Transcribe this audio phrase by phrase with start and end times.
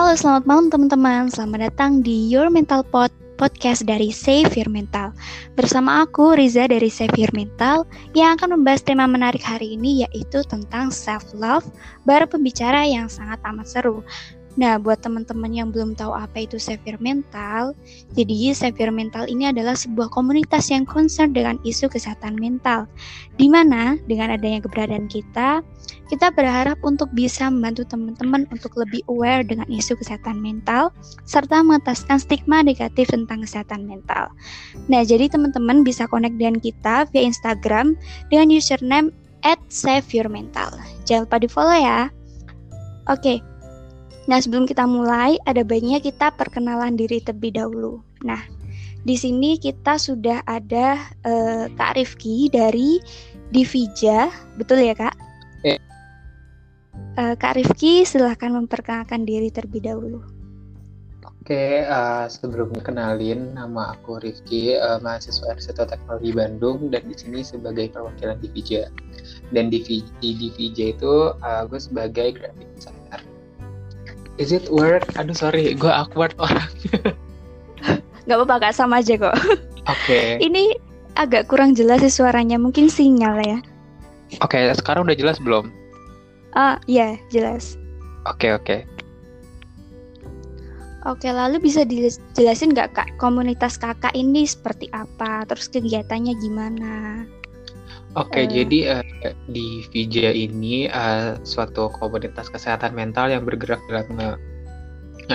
[0.00, 1.28] Halo, selamat malam teman-teman.
[1.28, 5.12] Selamat datang di Your Mental Pod, podcast dari Save Your Mental.
[5.60, 7.84] Bersama aku, Riza dari Save Your Mental,
[8.16, 11.68] yang akan membahas tema menarik hari ini yaitu tentang self-love,
[12.08, 14.00] baru pembicara yang sangat amat seru.
[14.60, 17.72] Nah, buat teman-teman yang belum tahu apa itu Severe Mental,
[18.12, 22.84] jadi Severe Mental ini adalah sebuah komunitas yang concern dengan isu kesehatan mental.
[23.40, 25.64] Di mana dengan adanya keberadaan kita,
[26.12, 30.92] kita berharap untuk bisa membantu teman-teman untuk lebih aware dengan isu kesehatan mental
[31.24, 34.28] serta mengataskan stigma negatif tentang kesehatan mental.
[34.92, 37.96] Nah, jadi teman-teman bisa connect dengan kita via Instagram
[38.28, 39.08] dengan username
[39.40, 39.56] at
[40.28, 40.68] Mental.
[41.08, 42.12] Jangan lupa di follow ya.
[43.08, 43.40] Oke,
[44.30, 47.98] Nah, sebelum kita mulai, ada baiknya kita perkenalan diri terlebih dahulu.
[48.22, 48.38] Nah,
[49.02, 53.02] di sini kita sudah ada uh, Kak Rifki dari
[53.50, 55.18] Divija, betul ya Kak?
[55.66, 55.82] Eh.
[57.18, 60.22] Uh, Kak Rifki, silahkan memperkenalkan diri terlebih dahulu.
[61.42, 67.42] Oke, uh, sebelumnya kenalin nama aku Rifki, uh, mahasiswa Arsitek Teknologi Bandung dan di sini
[67.42, 68.94] sebagai perwakilan Divija.
[69.50, 69.82] Dan di,
[70.22, 73.18] di Divija itu uh, gue sebagai graphic designer
[74.40, 75.04] Is it work?
[75.20, 77.12] Aduh sorry, gue awkward orangnya.
[78.28, 79.36] Gak apa-apa kak, sama aja kok.
[79.84, 80.00] Oke.
[80.08, 80.28] Okay.
[80.40, 80.80] Ini
[81.20, 83.58] agak kurang jelas sih suaranya, mungkin sinyal ya.
[84.40, 85.68] Oke, okay, sekarang udah jelas belum?
[86.56, 87.76] Ah, uh, iya, jelas.
[88.24, 88.64] Oke, okay, oke.
[88.64, 88.80] Okay.
[91.08, 97.24] Oke, lalu bisa dijelasin nggak kak komunitas kakak ini seperti apa, terus kegiatannya gimana?
[98.18, 99.04] Oke, uh, jadi uh,
[99.46, 104.30] di Vija ini uh, suatu komunitas kesehatan mental yang bergerak dalam nge,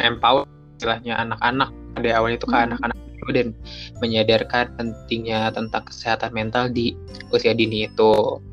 [0.04, 0.44] empower
[0.76, 1.72] istilahnya anak-anak.
[1.96, 2.68] Pada awalnya itu ke hmm.
[2.68, 3.48] anak-anak dulu dan
[4.04, 6.92] menyadarkan pentingnya tentang kesehatan mental di
[7.32, 8.44] usia dini itu.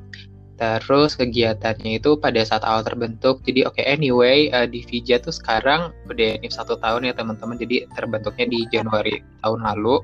[0.54, 3.42] Terus kegiatannya itu pada saat awal terbentuk.
[3.42, 7.58] Jadi oke okay, anyway uh, di Vija tuh sekarang udah ini satu tahun ya teman-teman.
[7.58, 9.98] Jadi terbentuknya di Januari tahun lalu.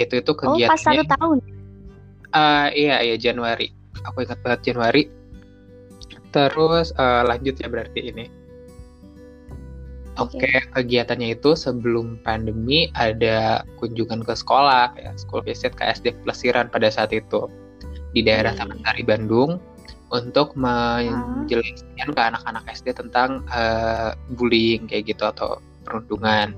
[0.00, 0.64] Itu itu kegiatannya.
[0.64, 1.55] Oh pas satu tahun
[2.36, 3.72] Uh, iya iya Januari.
[4.04, 5.08] Aku ingat banget Januari.
[6.36, 8.28] Terus uh, lanjut ya berarti ini.
[10.16, 10.52] Oke, okay.
[10.64, 16.72] okay, kegiatannya itu sebelum pandemi ada kunjungan ke sekolah kayak school visit ke SD Plesiran
[16.72, 17.48] pada saat itu
[18.16, 19.60] di daerah Taman Sari Bandung
[20.08, 26.56] untuk menjelaskan ke anak-anak SD tentang uh, bullying kayak gitu atau perundungan.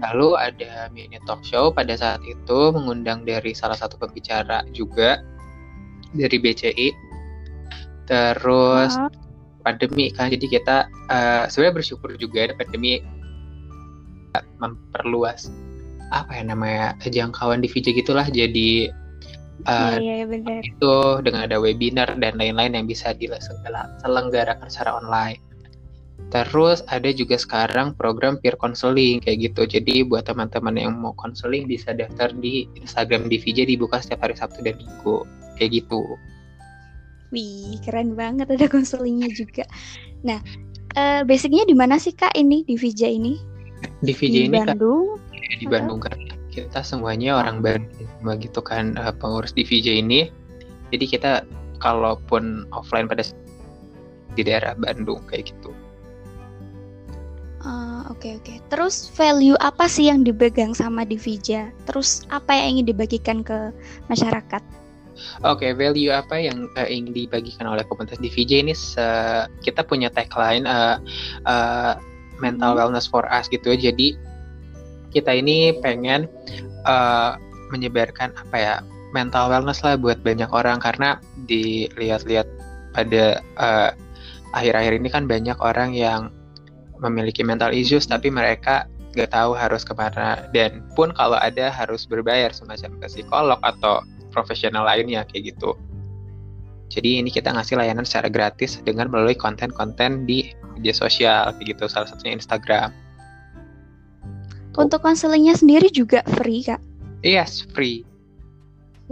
[0.00, 5.20] Lalu ada mini talk show pada saat itu mengundang dari salah satu pembicara juga
[6.16, 6.88] dari BCI.
[8.08, 9.12] Terus uh.
[9.60, 10.76] pandemi kan, jadi kita
[11.12, 13.04] uh, sebenarnya bersyukur juga ada pandemi
[14.56, 15.52] memperluas
[16.12, 18.92] apa ya namanya jangkauan di VJ gitulah jadi
[19.64, 25.40] uh, iya, iya, itu dengan ada webinar dan lain-lain yang bisa diselenggarakan secara online.
[26.30, 29.66] Terus ada juga sekarang program peer counseling kayak gitu.
[29.68, 34.64] Jadi buat teman-teman yang mau counseling bisa daftar di Instagram DVJ dibuka setiap hari Sabtu
[34.64, 35.26] dan Minggu.
[35.58, 36.16] Kayak gitu.
[37.32, 39.64] Wih, keren banget ada konselingnya juga.
[40.20, 40.40] Nah,
[40.96, 43.40] uh, basicnya di mana sih Kak ini DVJ ini?
[44.04, 45.16] DVJ di ini Bandung.
[45.16, 46.16] Kan, di Bandung kan
[46.52, 50.28] kita semuanya orang Bandung begitu kan uh, pengurus DVJ ini.
[50.92, 51.32] Jadi kita
[51.80, 53.24] kalaupun offline pada
[54.36, 55.72] di daerah Bandung kayak gitu.
[58.12, 58.44] Oke okay, oke.
[58.44, 58.56] Okay.
[58.68, 61.72] Terus value apa sih yang dipegang sama Divija?
[61.88, 63.72] Terus apa yang ingin dibagikan ke
[64.12, 64.60] masyarakat?
[65.40, 68.76] Oke, okay, value apa yang uh, ingin dibagikan oleh komunitas Divija ini?
[69.00, 71.00] Uh, kita punya tagline uh,
[71.48, 71.96] uh,
[72.36, 72.84] mental hmm.
[72.84, 73.72] wellness for us gitu.
[73.72, 74.12] Jadi
[75.08, 76.28] kita ini pengen
[76.84, 77.40] uh,
[77.72, 78.74] menyebarkan apa ya
[79.16, 81.16] mental wellness lah buat banyak orang karena
[81.48, 82.44] dilihat-lihat
[82.92, 83.40] pada
[84.52, 86.28] akhir-akhir uh, ini kan banyak orang yang
[87.02, 92.08] memiliki mental issues tapi mereka gak tahu harus ke mana dan pun kalau ada harus
[92.08, 94.00] berbayar semacam ke psikolog atau
[94.32, 95.76] profesional lainnya kayak gitu.
[96.88, 101.84] Jadi ini kita ngasih layanan secara gratis dengan melalui konten-konten di media sosial kayak gitu
[101.88, 102.92] salah satunya Instagram.
[104.76, 106.80] Untuk konselingnya sendiri juga free kak?
[107.20, 108.08] Yes, free.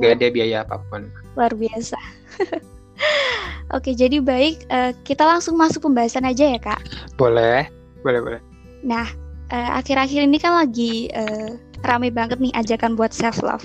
[0.00, 1.12] Gak ada biaya apa pun.
[1.36, 2.00] Luar biasa.
[3.76, 4.64] Oke, jadi baik.
[4.72, 6.80] Uh, kita langsung masuk pembahasan aja ya, Kak.
[7.14, 8.40] Boleh boleh boleh
[8.80, 9.06] nah
[9.52, 13.64] uh, akhir-akhir ini kan lagi uh, rame banget nih ajakan buat self love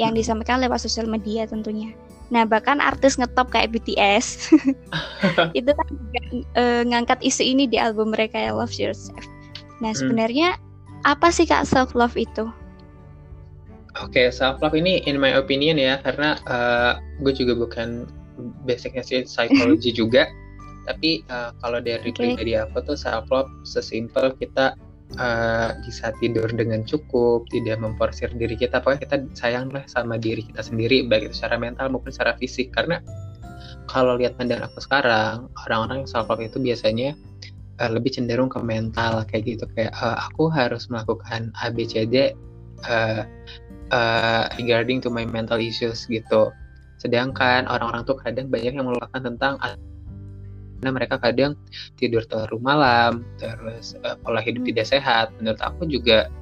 [0.00, 1.92] yang disampaikan lewat sosial media tentunya
[2.30, 4.54] nah bahkan artis ngetop kayak BTS
[5.58, 6.20] itu kan juga
[6.56, 9.26] uh, ngangkat isu ini di album mereka ya Love Yourself
[9.82, 9.98] nah hmm.
[9.98, 11.10] sebenarnya hmm.
[11.10, 12.46] apa sih kak self love itu
[13.98, 18.06] Oke, okay, self love ini in my opinion ya, karena uh, gue juga bukan
[18.62, 20.30] basicnya sih psikologi juga.
[20.90, 22.34] Tapi uh, kalau dari okay.
[22.34, 24.74] pribadi aku tuh self love sesimpel kita
[25.18, 30.42] uh, bisa tidur dengan cukup, tidak memporsir diri kita, pokoknya kita sayang lah sama diri
[30.42, 32.70] kita sendiri, baik itu secara mental maupun secara fisik.
[32.74, 32.98] Karena
[33.90, 37.14] kalau lihat pandang aku sekarang, orang-orang yang self love itu biasanya
[37.82, 42.34] uh, lebih cenderung ke mental kayak gitu, kayak uh, aku harus melakukan ABCD
[42.86, 43.26] uh,
[43.90, 46.54] uh, regarding to my mental issues gitu.
[47.00, 49.56] Sedangkan orang-orang tuh kadang banyak yang melupakan tentang
[50.80, 51.52] karena mereka kadang
[52.00, 54.72] tidur terlalu malam, terus uh, pola hidup hmm.
[54.72, 55.28] tidak sehat.
[55.36, 56.32] Menurut aku juga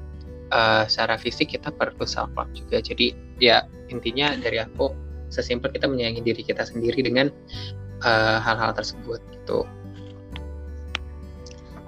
[0.55, 2.79] uh, secara fisik kita perlu self love juga.
[2.79, 4.95] Jadi ya intinya dari aku
[5.35, 7.35] sesimpel kita menyayangi diri kita sendiri dengan
[8.47, 9.67] hal-hal uh, tersebut gitu.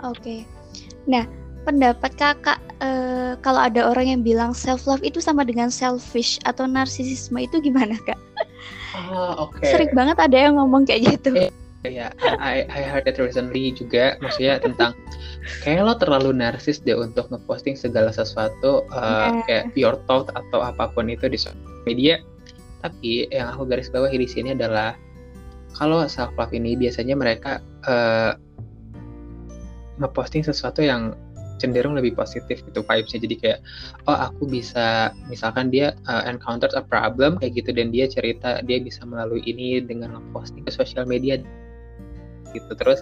[0.02, 0.18] Oke.
[0.18, 0.40] Okay.
[1.06, 1.22] Nah,
[1.62, 6.66] pendapat kakak uh, kalau ada orang yang bilang self love itu sama dengan selfish atau
[6.66, 8.18] narsisisme itu gimana kak?
[8.90, 9.62] Oh, oke.
[9.62, 9.70] Okay.
[9.70, 11.30] Sering banget ada yang ngomong kayak gitu.
[11.36, 11.54] Eh,
[11.84, 14.92] ya I, I heard that recently juga maksudnya tentang
[15.64, 19.44] kayak lo terlalu narsis deh untuk ngeposting segala sesuatu uh, yeah.
[19.48, 21.40] kayak your thought atau apa pun itu di
[21.88, 22.20] media.
[22.80, 24.96] Tapi yang aku garis bawahi di sini adalah
[25.76, 28.36] kalau self love ini biasanya mereka uh,
[30.00, 31.12] ngeposting sesuatu yang
[31.60, 33.20] cenderung lebih positif gitu vibesnya.
[33.20, 33.60] Jadi kayak
[34.08, 37.76] oh aku bisa misalkan dia uh, encountered a problem kayak gitu.
[37.76, 41.36] Dan dia cerita dia bisa melalui ini dengan ngeposting ke sosial media
[42.52, 42.72] gitu.
[42.76, 43.00] Terus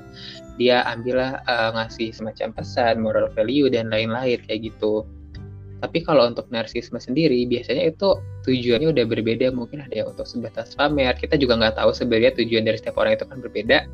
[0.58, 5.06] dia ambillah uh, ngasih semacam pesan moral value dan lain-lain kayak gitu.
[5.78, 9.54] Tapi kalau untuk narsisme sendiri biasanya itu tujuannya udah berbeda.
[9.54, 11.14] Mungkin ada yang untuk sebatas pamer.
[11.14, 13.86] Kita juga nggak tahu sebenarnya tujuan dari setiap orang itu kan berbeda.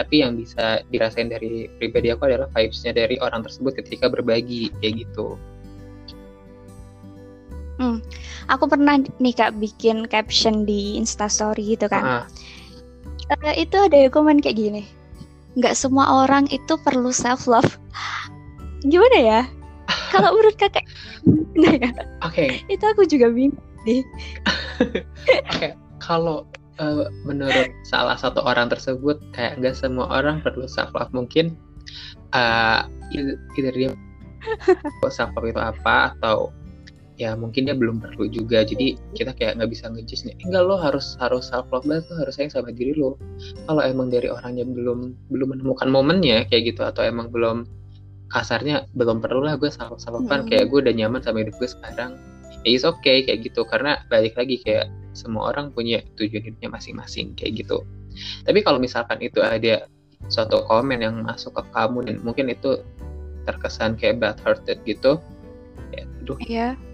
[0.00, 5.04] Tapi yang bisa dirasain dari pribadi aku adalah vibesnya dari orang tersebut ketika berbagi kayak
[5.04, 5.36] gitu.
[7.78, 8.02] Hmm.
[8.50, 12.02] aku pernah nih kak bikin caption di instastory gitu kan.
[12.02, 12.57] Uh -huh
[13.32, 14.82] uh, itu ada komen kayak gini.
[15.56, 17.78] Nggak semua orang itu perlu self love
[18.86, 19.40] gimana ya?
[20.12, 20.86] Kalau menurut kakak
[21.58, 21.90] ya?
[22.22, 22.46] Oke.
[22.46, 22.48] Okay.
[22.70, 23.58] itu aku juga bingung
[23.88, 24.00] sih
[24.80, 25.04] oke
[25.48, 25.72] okay.
[26.02, 26.46] kalau
[26.82, 31.56] uh, menurut salah satu orang tersebut kayak nggak semua orang perlu self love mungkin
[32.36, 32.84] uh,
[33.56, 33.90] either dia
[35.08, 36.52] self love itu apa atau
[37.18, 38.62] ya mungkin dia belum perlu juga.
[38.62, 42.14] Jadi kita kayak nggak bisa ngejudge nih enggak lo harus harus self love banget lo
[42.24, 43.18] harus sayang sama diri lo.
[43.66, 47.66] Kalau emang dari orangnya belum belum menemukan momennya kayak gitu atau emang belum
[48.30, 50.46] kasarnya belum perlu lah gue self self hmm.
[50.46, 52.14] kayak gue udah nyaman sama hidup gue sekarang
[52.62, 53.66] ya is okay kayak gitu.
[53.66, 57.82] Karena balik lagi kayak semua orang punya tujuan hidupnya masing-masing kayak gitu.
[58.46, 59.90] Tapi kalau misalkan itu ada
[60.30, 62.78] suatu komen yang masuk ke kamu dan mungkin itu
[63.46, 65.18] terkesan kayak bad hearted gitu
[65.94, 66.38] ya aduh.
[66.42, 66.87] Yeah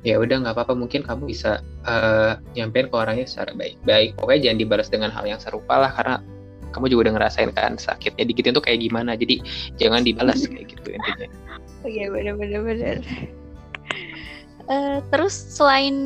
[0.00, 4.58] ya udah nggak apa-apa mungkin kamu bisa uh, nyampein ke orangnya secara baik-baik pokoknya jangan
[4.64, 6.24] dibalas dengan hal yang serupa lah karena
[6.70, 9.18] kamu juga udah ngerasain kan sakitnya dikitin tuh kayak gimana.
[9.18, 9.42] Jadi
[9.74, 11.26] jangan dibalas kayak gitu intinya.
[11.84, 12.96] Oke okay, benar-benar benar
[14.70, 15.96] uh, terus selain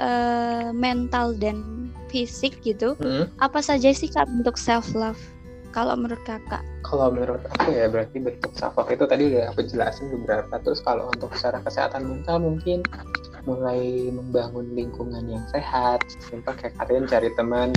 [0.00, 3.28] uh, mental dan fisik gitu hmm?
[3.40, 5.20] apa saja sih kak bentuk self love
[5.72, 6.60] kalau menurut kakak?
[6.84, 10.54] Kalau menurut aku ya berarti bentuk love itu tadi udah aku jelasin beberapa.
[10.60, 12.84] Terus kalau untuk secara kesehatan mental mungkin
[13.48, 16.04] mulai membangun lingkungan yang sehat.
[16.20, 17.74] Simpel kayak kalian cari teman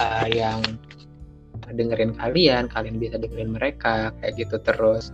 [0.00, 0.58] uh, yang
[1.68, 5.12] dengerin kalian, kalian bisa dengerin mereka kayak gitu terus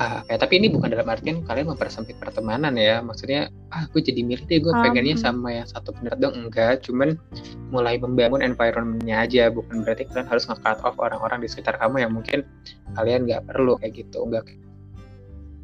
[0.00, 3.04] uh, kayak tapi ini bukan dalam artian kalian mempersempit pertemanan ya.
[3.04, 5.22] Maksudnya ah gue jadi milih deh gue pengennya um.
[5.22, 6.80] sama yang satu pendapat dong enggak.
[6.82, 7.20] Cuman
[7.68, 9.52] mulai membangun environmentnya aja.
[9.52, 12.48] Bukan berarti kalian harus nge-cut off orang-orang di sekitar kamu yang mungkin
[12.96, 14.24] kalian nggak perlu kayak gitu.
[14.24, 14.48] Enggak.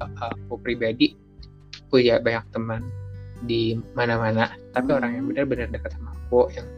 [0.05, 1.17] Uh, aku pribadi
[1.89, 2.85] punya banyak teman
[3.49, 4.53] di mana-mana.
[4.77, 4.99] Tapi hmm.
[5.01, 6.69] orang yang benar-benar dekat sama aku yang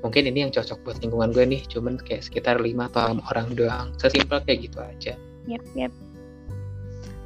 [0.00, 1.62] mungkin ini yang cocok buat lingkungan gue nih.
[1.68, 3.92] Cuman kayak sekitar lima atau enam orang doang.
[4.00, 5.12] Sesimpel kayak gitu aja.
[5.46, 5.92] Yep yep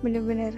[0.00, 0.56] bener-bener.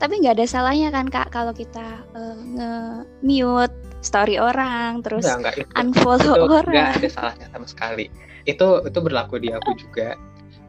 [0.00, 5.68] Tapi nggak ada salahnya kan kak kalau kita uh, nge-mute story orang terus enggak, enggak,
[5.68, 6.72] itu, unfollow itu orang.
[6.72, 8.06] nggak ada salahnya sama sekali.
[8.48, 10.16] Itu itu berlaku di aku juga.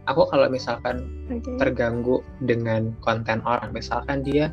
[0.10, 1.56] Aku kalau misalkan okay.
[1.62, 4.52] terganggu dengan konten orang misalkan dia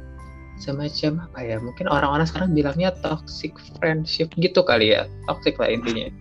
[0.58, 6.08] semacam apa ya mungkin orang-orang sekarang bilangnya toxic friendship gitu kali ya toxic lah intinya.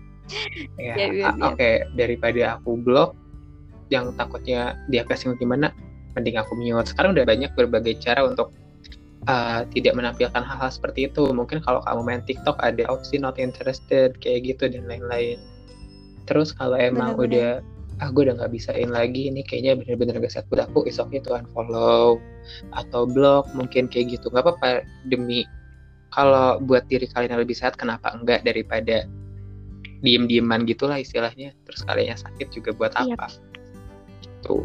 [0.75, 1.31] Ya yeah, yeah, yeah.
[1.39, 3.15] oke okay, daripada aku blok
[3.87, 5.71] yang takutnya dia kasih gimana
[6.17, 6.89] mending aku mute.
[6.89, 8.49] Sekarang udah banyak berbagai cara untuk
[9.29, 11.29] uh, tidak menampilkan hal-hal seperti itu.
[11.29, 15.37] Mungkin kalau kamu main TikTok ada opsi not interested kayak gitu dan lain-lain.
[16.25, 17.27] Terus kalau emang Bener -bener.
[17.29, 17.51] udah
[17.97, 21.17] ah gue udah nggak bisain lagi ini kayaknya bener-bener gak sehat buat aku is okay
[21.17, 22.21] tuh unfollow
[22.77, 24.29] atau blog mungkin kayak gitu.
[24.29, 25.49] Nggak apa-apa demi
[26.13, 29.09] kalau buat diri kalian yang lebih sehat kenapa enggak daripada
[30.05, 31.57] diem-dieman gitulah istilahnya.
[31.65, 33.17] Terus kalian sakit juga buat Iya.
[33.17, 33.27] apa?
[34.45, 34.61] Tuh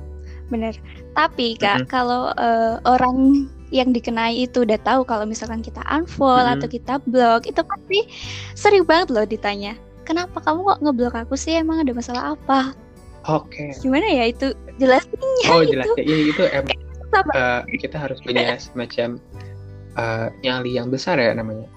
[0.53, 0.77] Bener.
[1.17, 1.89] Tapi kak, Mm-mm.
[1.89, 6.61] kalau eh, orang yang dikenai itu udah tahu kalau misalkan kita unfollow Mm-mm.
[6.61, 8.05] atau kita blok, itu pasti
[8.53, 9.73] sering banget loh ditanya.
[10.05, 11.57] Kenapa kamu kok ngeblok aku sih?
[11.57, 12.77] Emang ada masalah apa?
[13.29, 18.59] oke Gimana ya itu jelasinnya oh jelas ya iya, itu em eh, kita harus punya
[18.59, 19.21] semacam
[19.99, 21.69] eh, nyali yang besar ya namanya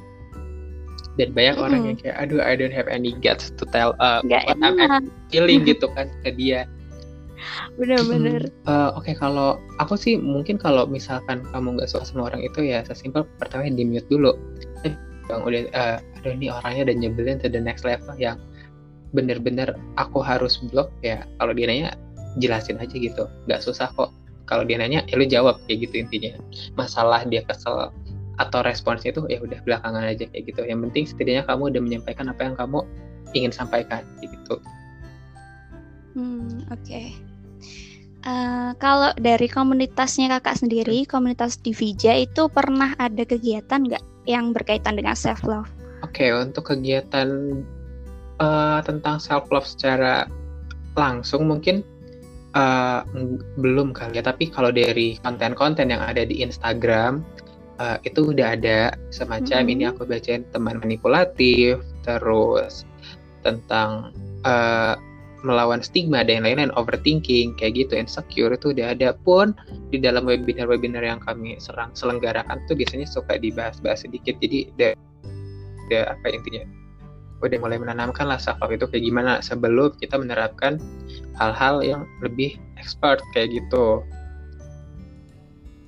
[1.16, 1.90] dan banyak orang Mm-mm.
[1.96, 5.08] yang kayak aduh I don't have any guts to tell uh, what I'm enak.
[5.32, 6.68] feeling gitu kan ke dia
[7.76, 8.50] Bener-bener.
[8.50, 12.82] Eh, Oke, kalau aku sih mungkin kalau misalkan kamu nggak suka sama orang itu ya
[12.88, 14.36] sesimpel pertama di mute dulu.
[15.26, 18.38] Yang udah, eh, aduh ini orangnya udah nyebelin to the next level yang
[19.16, 21.24] bener-bener aku harus blok ya.
[21.42, 21.90] Kalau dia nanya
[22.38, 24.12] jelasin aja gitu, nggak susah kok.
[24.46, 26.38] Kalau dia nanya ya lu jawab kayak gitu intinya.
[26.78, 27.90] Masalah dia kesel
[28.36, 30.62] atau responsnya itu ya udah belakangan aja kayak gitu.
[30.68, 32.80] Yang penting setidaknya kamu udah menyampaikan apa yang kamu
[33.34, 34.62] ingin sampaikan gitu.
[36.16, 37.02] Hmm, oke.
[38.26, 44.50] Eh, kalau dari komunitasnya kakak sendiri, komunitas di Vija itu pernah ada kegiatan nggak yang
[44.50, 45.70] berkaitan dengan self love?
[46.02, 47.62] Oke, untuk kegiatan
[48.42, 50.26] eh, tentang self love secara
[50.98, 51.86] langsung mungkin
[52.56, 54.26] ng- belum kali ya.
[54.26, 57.22] Tapi kalau dari konten-konten yang ada di Instagram
[57.78, 59.74] eh, itu udah ada semacam Mhm.
[59.76, 62.90] ini aku bacain teman manipulatif, terus
[63.46, 64.10] tentang
[64.42, 64.98] eh,
[65.46, 69.54] melawan stigma dan lain-lain, overthinking kayak gitu, insecure itu udah ada pun
[69.94, 74.36] di dalam webinar-webinar yang kami serang selenggarakan tuh biasanya suka dibahas-bahas sedikit.
[74.42, 74.98] Jadi da-
[75.86, 76.66] ada apa intinya
[77.46, 80.82] udah mulai menanamkan lah love itu kayak gimana sebelum kita menerapkan
[81.38, 84.02] hal-hal yang lebih expert kayak gitu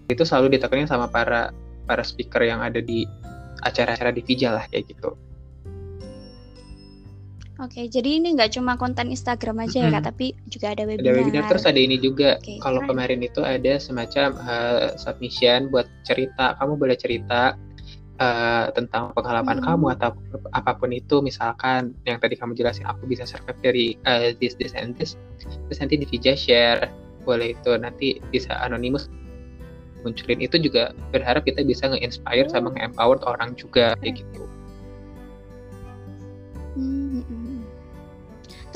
[0.07, 1.49] itu selalu ditekanin sama para
[1.87, 3.07] para speaker yang ada di
[3.65, 5.17] acara-acara di Vija lah kayak gitu
[7.57, 9.97] Oke, jadi ini nggak cuma konten Instagram aja ya Mm-mm.
[9.97, 11.13] kak, tapi juga ada ada webinar.
[11.17, 12.37] webinar terus ada ini juga.
[12.37, 16.53] Oke, kalau kemarin itu ada semacam uh, submission buat cerita.
[16.61, 17.57] Kamu boleh cerita
[18.21, 19.65] uh, tentang pengalaman Hmm.
[19.73, 20.13] kamu atau
[20.53, 21.17] apa pun itu.
[21.25, 25.17] Misalkan yang tadi kamu jelasin aku bisa survive dari uh, this this and this.
[25.41, 26.85] Terus nanti di Vija share.
[27.25, 29.09] Boleh itu nanti bisa anonimus
[30.05, 30.45] munculin.
[30.45, 34.45] Itu juga berharap kita bisa nge-inspire sama nge-empower orang juga kayak gitu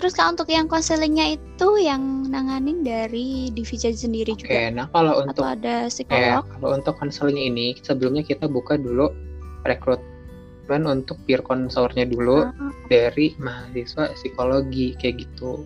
[0.02, 5.22] Terus kak untuk yang konselingnya itu yang nanganin dari Divija sendiri oke juga nah kalau
[5.22, 6.44] atau untuk ada Eh, psikolog?
[6.50, 9.14] kalau untuk konseling ini sebelumnya kita buka dulu
[9.62, 15.62] rekrutmen untuk peer konselornya dulu Ah, dari mahasiswa psikologi kayak gitu.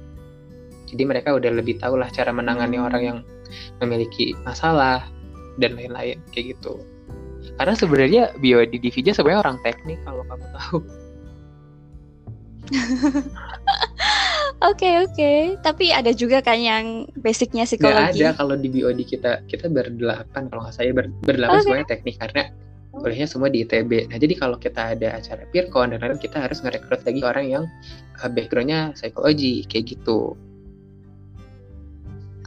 [0.85, 2.85] Jadi mereka udah lebih tahu lah cara menangani Hmm.
[2.85, 3.19] orang yang
[3.79, 5.07] memiliki masalah
[5.57, 6.75] dan lain-lain kayak gitu.
[7.55, 10.77] Karena sebenarnya bio di Divija sebenarnya orang teknik kalau kamu tahu.
[14.65, 18.25] Oke oke, tapi ada juga kan yang basicnya psikologi.
[18.25, 21.65] ada kalau di BOD kita kita berdelapan kalau nggak saya ber, berdelapan Oke.
[21.69, 22.49] semuanya teknik karena
[22.97, 24.09] kuliahnya semua di ITB.
[24.09, 27.63] Nah jadi kalau kita ada acara peercon dan lain-lain kita harus ngerekrut lagi orang yang
[28.23, 30.33] uh, backgroundnya psikologi kayak gitu.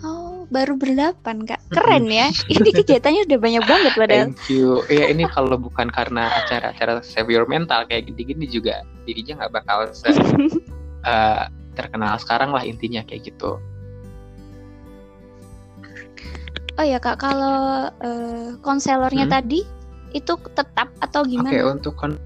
[0.02, 2.34] Oh, baru berdelapan kak, keren ya.
[2.50, 4.26] Ini kegiatannya udah banyak banget padahal.
[4.34, 4.82] Thank you.
[4.90, 9.86] Ya ini kalau bukan karena acara-acara save your mental kayak gini-gini juga dirinya nggak bakal
[9.94, 10.10] se
[11.06, 11.46] uh,
[11.78, 13.62] terkenal sekarang lah intinya kayak gitu.
[16.78, 19.34] Oh ya kak, kalau eh, konselornya Hmm.
[19.34, 19.60] tadi
[20.14, 21.70] itu tetap atau Oke gimana?
[21.70, 22.18] untuk kon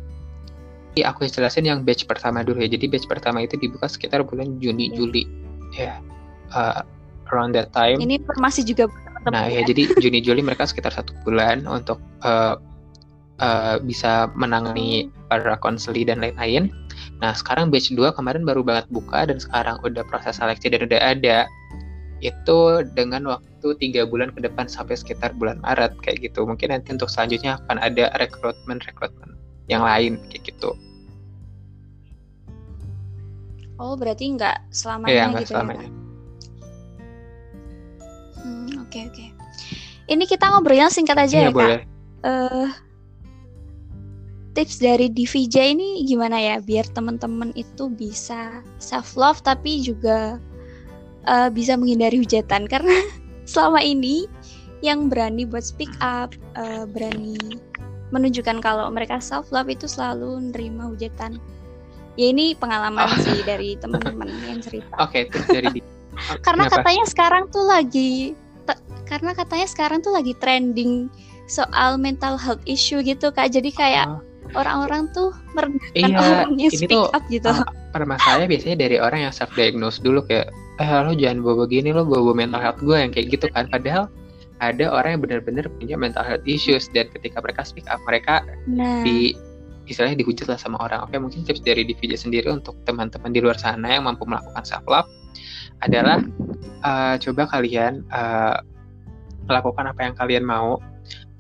[0.93, 2.69] Iya, aku jelasin yang batch pertama dulu ya.
[2.69, 4.97] Jadi batch pertama itu dibuka sekitar bulan Juni Iya.
[4.97, 5.23] Juli
[5.73, 5.93] ya
[6.53, 6.85] uh,
[7.33, 7.97] around that time.
[7.97, 8.93] Ini informasi juga
[9.31, 9.71] Nah, ya ya.
[9.71, 12.59] jadi Juni Juli mereka sekitar satu bulan untuk uh,
[13.39, 16.69] uh, bisa menangani para konseli dan lain-lain.
[17.23, 20.99] Nah, sekarang batch 2 kemarin baru banget buka dan sekarang udah proses seleksi dan udah
[20.99, 21.47] ada.
[22.19, 26.43] Itu dengan waktu tiga bulan ke depan sampai sekitar bulan Maret kayak gitu.
[26.43, 29.39] Mungkin nanti untuk selanjutnya akan ada rekrutmen-rekrutmen
[29.71, 30.75] yang lain kayak gitu.
[33.79, 35.87] Oh, berarti nggak Ya, selamanya nggak gitu selamanya.
[35.87, 35.95] ya kak?
[38.43, 39.27] Hmm, oke oke.
[40.11, 41.55] Ini kita ngobrolnya singkat aja Iya, ya kak.
[41.55, 41.81] boleh.
[42.23, 42.71] eh
[44.63, 50.39] tips dari Divija ini gimana ya biar teman-teman itu bisa self love tapi juga
[51.27, 52.95] eh, bisa menghindari hujatan karena
[53.43, 54.31] selama ini
[54.83, 57.35] yang berani buat speak up, eh, berani
[58.11, 61.43] menunjukkan kalau mereka self love itu selalu nerima hujatan.
[62.15, 63.19] Ya ini pengalaman Oh.
[63.19, 64.95] sih dari teman-teman yang cerita.
[65.01, 65.87] Oke, tips dari di-
[66.45, 66.87] Karena Kenapa?
[66.87, 68.37] katanya sekarang tuh lagi
[69.09, 71.09] karena katanya sekarang tuh lagi trending
[71.45, 73.51] soal mental health issue gitu Kak.
[73.51, 74.21] Jadi kayak Oh.
[74.55, 77.49] Orang-orang tuh merendahkan iya, orang yang speak tuh, up gitu.
[77.49, 81.93] Uh, permasalahannya biasanya dari orang yang self diagnose dulu kayak eh lo jangan bawa begini
[81.93, 84.09] lo bawa mental health gue yang kayak gitu kan padahal
[84.63, 89.05] ada orang yang benar-benar punya mental health issues dan ketika mereka speak up mereka nah.
[89.05, 89.37] di
[89.91, 93.59] istilahnya dihujat lah sama orang oke mungkin tips dari DVJ sendiri untuk teman-teman di luar
[93.59, 95.11] sana yang mampu melakukan self love
[95.83, 96.23] adalah
[96.87, 98.63] uh, coba kalian uh,
[99.51, 100.79] melakukan apa yang kalian mau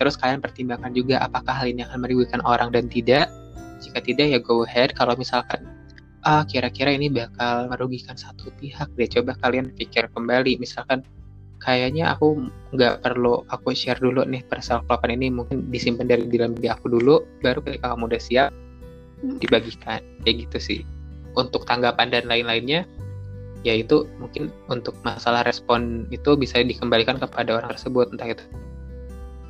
[0.02, 3.30] terus kalian pertimbangkan juga apakah hal ini akan merugikan orang dan tidak.
[3.78, 4.90] Jika tidak ya go ahead.
[4.98, 5.62] Kalau misalkan
[6.26, 10.58] ah kira-kira ini bakal merugikan satu pihak deh coba kalian pikir kembali.
[10.58, 11.06] Misalkan
[11.62, 16.74] kayaknya aku nggak perlu aku share dulu nih perself-lovean ini mungkin disimpan dari dalam diri
[16.74, 18.50] aku dulu baru ketika kamu udah siap
[19.22, 19.38] hmm.
[19.38, 20.02] dibagikan.
[20.26, 20.80] Kayak gitu sih.
[21.38, 22.90] Untuk tanggapan dan lain-lainnya
[23.62, 28.42] yaitu mungkin untuk masalah respon itu bisa dikembalikan kepada orang tersebut entah itu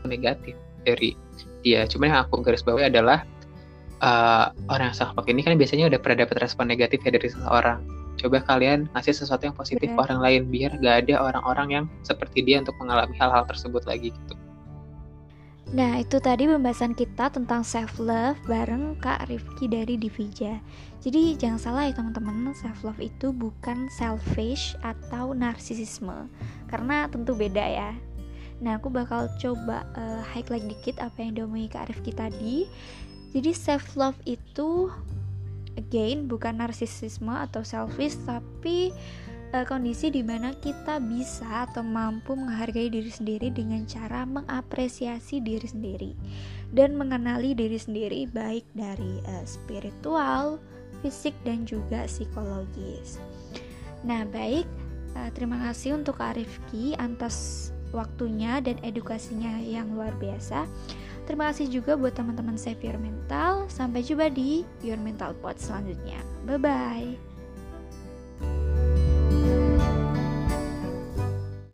[0.07, 1.15] negatif dari
[1.63, 3.23] dia cuma yang aku garis bawahi adalah
[4.03, 7.79] uh, orang yang self ini kan biasanya udah pernah dapat respon negatif ya dari seseorang
[8.21, 12.45] coba kalian ngasih sesuatu yang positif ke orang lain biar gak ada orang-orang yang seperti
[12.45, 14.35] dia untuk mengalami hal-hal tersebut lagi gitu
[15.73, 20.61] Nah, itu tadi pembahasan kita tentang self love bareng Kak Rifki dari Divija.
[21.01, 26.29] Jadi jangan salah ya teman-teman, self love itu bukan selfish atau narsisisme.
[26.69, 27.97] Karena tentu beda ya.
[28.63, 32.71] Nah, aku bakal coba uh, highlight dikit apa yang diomongin Kak Rifki tadi.
[33.35, 34.87] Jadi self love itu
[35.75, 38.93] again bukan narsisisme atau selfish tapi
[39.57, 45.65] uh, kondisi di mana kita bisa atau mampu menghargai diri sendiri dengan cara mengapresiasi diri
[45.65, 46.13] sendiri
[46.71, 50.61] dan mengenali diri sendiri baik dari uh, spiritual,
[51.01, 53.19] fisik dan juga psikologis.
[54.05, 54.69] Nah, baik,
[55.17, 60.67] uh, terima kasih untuk Arifki atas waktunya dan edukasinya yang luar biasa.
[61.23, 63.71] Terima kasih juga buat teman-teman Save Your Mental.
[63.71, 66.19] Sampai jumpa di Your Mental Pod selanjutnya.
[66.43, 67.32] Bye bye.